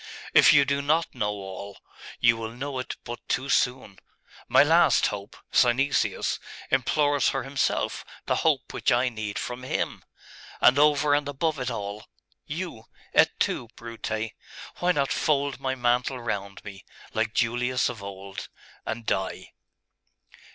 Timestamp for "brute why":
13.75-14.91